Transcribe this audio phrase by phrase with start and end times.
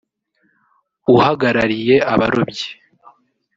[1.15, 2.67] uhagarariye abarobyi